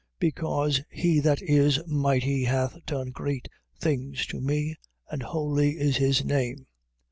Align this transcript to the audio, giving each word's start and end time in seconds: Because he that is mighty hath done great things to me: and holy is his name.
Because 0.19 0.81
he 0.89 1.19
that 1.19 1.43
is 1.43 1.79
mighty 1.85 2.45
hath 2.45 2.83
done 2.87 3.11
great 3.11 3.47
things 3.79 4.25
to 4.25 4.41
me: 4.41 4.77
and 5.11 5.21
holy 5.21 5.77
is 5.79 5.97
his 5.97 6.25
name. 6.25 6.65